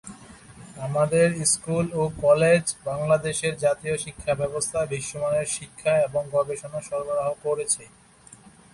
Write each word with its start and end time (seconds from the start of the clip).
আমাদের 0.85 1.27
স্কুল 1.45 1.85
ও 1.93 2.03
কলেজ 2.23 2.63
বাংলাদেশের 2.85 3.53
জাতীয় 3.57 3.95
শিক্ষাব্যবস্থায় 3.97 4.91
বিশ্বমানের 4.93 5.47
শিক্ষা 5.57 5.93
এবং 6.07 6.21
গবেষণা 6.35 6.79
সরবরাহ 6.87 7.29
করছে। 7.43 7.83